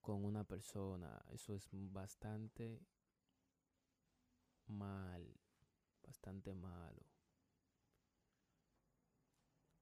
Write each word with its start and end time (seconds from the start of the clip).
con 0.00 0.24
una 0.24 0.44
persona. 0.44 1.22
Eso 1.30 1.54
es 1.54 1.68
bastante 1.72 2.80
mal, 4.66 5.26
bastante 6.02 6.54
malo. 6.54 7.04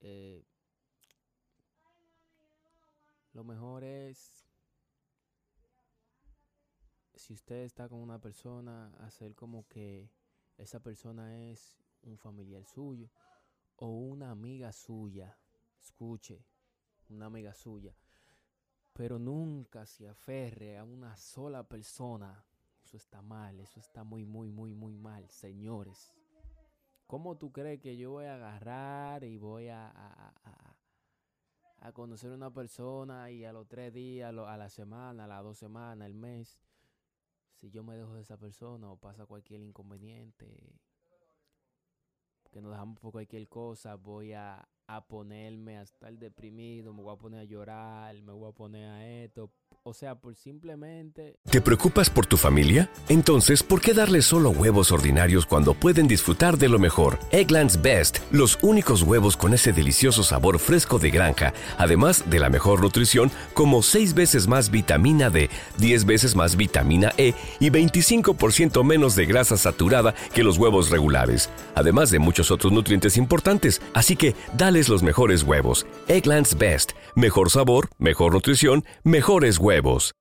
Eh, 0.00 0.44
lo 3.32 3.44
mejor 3.44 3.84
es, 3.84 4.46
si 7.14 7.32
usted 7.32 7.64
está 7.64 7.88
con 7.88 8.00
una 8.00 8.20
persona, 8.20 8.94
hacer 8.98 9.34
como 9.34 9.66
que 9.66 10.10
esa 10.56 10.80
persona 10.80 11.50
es 11.50 11.78
un 12.02 12.16
familiar 12.18 12.64
suyo 12.64 13.10
o 13.76 13.88
una 13.88 14.30
amiga 14.30 14.72
suya. 14.72 15.38
Escuche, 15.80 16.44
una 17.10 17.26
amiga 17.26 17.54
suya 17.54 17.94
pero 18.98 19.16
nunca 19.16 19.86
se 19.86 20.08
aferre 20.08 20.76
a 20.76 20.82
una 20.82 21.16
sola 21.16 21.62
persona. 21.62 22.44
Eso 22.82 22.96
está 22.96 23.22
mal, 23.22 23.60
eso 23.60 23.78
está 23.78 24.02
muy, 24.02 24.24
muy, 24.24 24.50
muy, 24.50 24.74
muy 24.74 24.96
mal, 24.96 25.30
señores. 25.30 26.12
¿Cómo 27.06 27.38
tú 27.38 27.52
crees 27.52 27.80
que 27.80 27.96
yo 27.96 28.10
voy 28.10 28.24
a 28.24 28.34
agarrar 28.34 29.22
y 29.22 29.36
voy 29.38 29.68
a, 29.68 29.92
a, 31.78 31.92
conocer 31.92 32.32
a 32.32 32.34
una 32.34 32.52
persona 32.52 33.30
y 33.30 33.44
a 33.44 33.52
los 33.52 33.68
tres 33.68 33.92
días, 33.92 34.34
a 34.36 34.56
la 34.56 34.68
semana, 34.68 35.26
a 35.26 35.28
las 35.28 35.44
dos 35.44 35.58
semanas, 35.58 36.04
al 36.04 36.14
mes, 36.14 36.60
si 37.52 37.70
yo 37.70 37.84
me 37.84 37.96
dejo 37.96 38.14
de 38.14 38.22
esa 38.22 38.36
persona 38.36 38.90
o 38.90 38.96
pasa 38.96 39.26
cualquier 39.26 39.60
inconveniente, 39.60 40.80
que 42.50 42.60
nos 42.60 42.72
dejamos 42.72 42.98
por 42.98 43.12
cualquier 43.12 43.48
cosa, 43.48 43.94
voy 43.94 44.32
a, 44.32 44.68
a 44.90 45.02
ponerme 45.02 45.76
a 45.76 45.82
estar 45.82 46.16
deprimido, 46.18 46.94
me 46.94 47.02
voy 47.02 47.14
a 47.14 47.18
poner 47.18 47.40
a 47.40 47.44
llorar, 47.44 48.14
me 48.22 48.32
voy 48.32 48.48
a 48.48 48.52
poner 48.52 48.88
a 48.88 49.06
esto, 49.06 49.50
o 49.82 49.92
sea, 49.92 50.14
por 50.14 50.34
simplemente... 50.34 51.36
¿Te 51.50 51.60
preocupas 51.60 52.08
por 52.10 52.24
tu 52.24 52.36
familia? 52.38 52.90
Entonces, 53.08 53.62
¿por 53.62 53.82
qué 53.82 53.92
darles 53.92 54.24
solo 54.24 54.50
huevos 54.50 54.90
ordinarios 54.90 55.44
cuando 55.46 55.74
pueden 55.74 56.08
disfrutar 56.08 56.56
de 56.56 56.68
lo 56.68 56.78
mejor? 56.78 57.18
Egglands 57.32 57.80
Best, 57.82 58.18
los 58.30 58.58
únicos 58.62 59.02
huevos 59.02 59.36
con 59.36 59.52
ese 59.52 59.72
delicioso 59.72 60.22
sabor 60.22 60.58
fresco 60.58 60.98
de 60.98 61.10
granja, 61.10 61.52
además 61.76 62.28
de 62.28 62.38
la 62.38 62.48
mejor 62.48 62.82
nutrición, 62.82 63.30
como 63.52 63.82
6 63.82 64.14
veces 64.14 64.46
más 64.46 64.70
vitamina 64.70 65.28
D, 65.28 65.50
10 65.78 66.06
veces 66.06 66.34
más 66.34 66.56
vitamina 66.56 67.12
E 67.18 67.34
y 67.60 67.70
25% 67.70 68.84
menos 68.84 69.16
de 69.16 69.26
grasa 69.26 69.58
saturada 69.58 70.14
que 70.34 70.44
los 70.44 70.56
huevos 70.56 70.90
regulares, 70.90 71.50
además 71.74 72.10
de 72.10 72.18
muchos 72.18 72.50
otros 72.50 72.72
nutrientes 72.72 73.18
importantes. 73.18 73.80
Así 73.94 74.16
que, 74.16 74.34
los 74.86 75.02
mejores 75.02 75.42
huevos. 75.42 75.86
Egglands 76.06 76.56
Best, 76.56 76.92
mejor 77.16 77.50
sabor, 77.50 77.88
mejor 77.98 78.34
nutrición, 78.34 78.84
mejores 79.02 79.58
huevos. 79.58 80.14